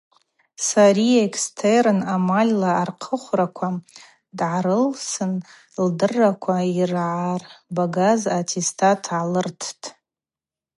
Сария 0.69 1.19
экстерн 1.27 1.99
амальла 2.15 2.71
архъвыхраква 2.83 3.69
дыркӏылсын 4.37 5.33
лдырраква 5.85 6.57
йыргӏарбагаз 6.75 8.21
аттестат 8.37 8.99
гӏалырттӏ. 9.09 9.83